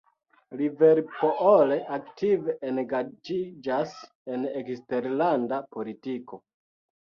Liverpool 0.61 1.73
aktive 1.97 2.55
engaĝiĝas 2.71 3.93
en 4.39 4.49
eksterlanda 4.63 5.63
politiko. 5.79 6.45